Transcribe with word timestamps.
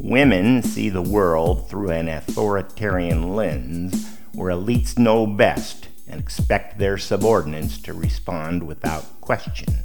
Women 0.00 0.62
see 0.62 0.90
the 0.90 1.02
world 1.02 1.68
through 1.68 1.90
an 1.90 2.08
authoritarian 2.08 3.34
lens 3.34 4.16
where 4.32 4.54
elites 4.54 4.96
know 4.96 5.26
best 5.26 5.88
and 6.06 6.20
expect 6.20 6.78
their 6.78 6.96
subordinates 6.98 7.78
to 7.78 7.92
respond 7.92 8.62
without 8.62 9.20
question. 9.20 9.82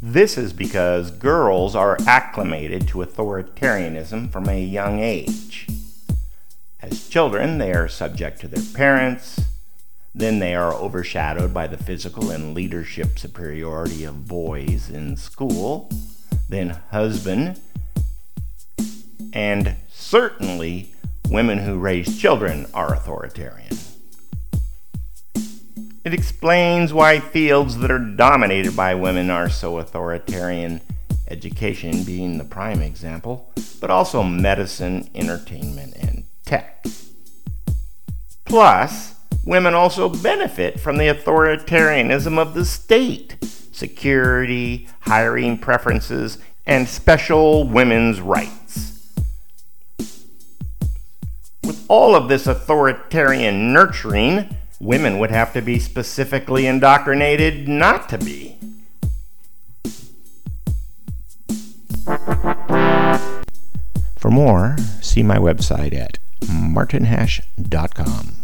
This 0.00 0.38
is 0.38 0.54
because 0.54 1.10
girls 1.10 1.76
are 1.76 1.98
acclimated 2.06 2.88
to 2.88 3.04
authoritarianism 3.04 4.32
from 4.32 4.48
a 4.48 4.64
young 4.64 4.98
age. 4.98 5.66
As 6.80 7.06
children, 7.06 7.58
they 7.58 7.74
are 7.74 7.86
subject 7.86 8.40
to 8.40 8.48
their 8.48 8.64
parents, 8.74 9.42
then 10.14 10.38
they 10.38 10.54
are 10.54 10.72
overshadowed 10.72 11.52
by 11.52 11.66
the 11.66 11.76
physical 11.76 12.30
and 12.30 12.54
leadership 12.54 13.18
superiority 13.18 14.04
of 14.04 14.26
boys 14.26 14.88
in 14.88 15.18
school, 15.18 15.90
then 16.48 16.70
husband, 16.90 17.60
and 19.32 19.76
certainly 19.90 20.94
women 21.28 21.58
who 21.58 21.78
raise 21.78 22.18
children 22.18 22.66
are 22.72 22.94
authoritarian. 22.94 23.76
It 26.04 26.14
explains 26.14 26.94
why 26.94 27.20
fields 27.20 27.76
that 27.78 27.90
are 27.90 27.98
dominated 27.98 28.74
by 28.74 28.94
women 28.94 29.30
are 29.30 29.50
so 29.50 29.78
authoritarian, 29.78 30.80
education 31.28 32.02
being 32.04 32.38
the 32.38 32.44
prime 32.44 32.80
example, 32.80 33.52
but 33.80 33.90
also 33.90 34.22
medicine, 34.22 35.10
entertainment, 35.14 35.94
and 35.96 36.24
tech. 36.46 36.86
Plus, 38.46 39.14
women 39.44 39.74
also 39.74 40.08
benefit 40.08 40.80
from 40.80 40.96
the 40.96 41.08
authoritarianism 41.08 42.38
of 42.38 42.54
the 42.54 42.64
state 42.64 43.36
security, 43.70 44.88
hiring 45.00 45.58
preferences, 45.58 46.38
and 46.66 46.88
special 46.88 47.64
women's 47.64 48.20
rights. 48.20 48.57
All 51.88 52.14
of 52.14 52.28
this 52.28 52.46
authoritarian 52.46 53.72
nurturing, 53.72 54.56
women 54.78 55.18
would 55.18 55.30
have 55.30 55.52
to 55.54 55.62
be 55.62 55.78
specifically 55.78 56.66
indoctrinated 56.66 57.66
not 57.66 58.08
to 58.10 58.18
be. 58.18 58.56
For 64.16 64.30
more, 64.30 64.76
see 65.00 65.22
my 65.22 65.38
website 65.38 65.94
at 65.94 66.18
martinhash.com. 66.48 68.37